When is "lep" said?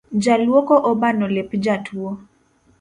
1.35-1.49